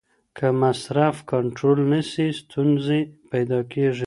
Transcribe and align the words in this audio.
که 0.37 0.47
مصرف 0.61 1.15
کنټرول 1.31 1.79
نسي 1.91 2.27
ستونزي 2.39 3.01
پیدا 3.31 3.59
کیږي. 3.71 3.99